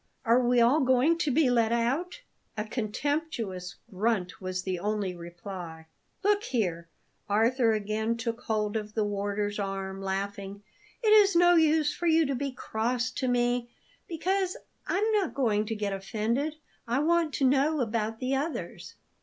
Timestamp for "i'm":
14.87-15.05